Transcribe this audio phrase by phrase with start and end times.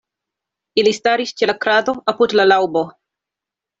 [0.83, 2.85] Ili staris ĉe la krado, apud la laŭbo.